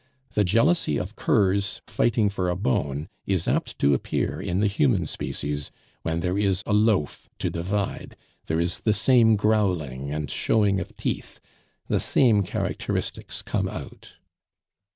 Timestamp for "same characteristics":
11.99-13.43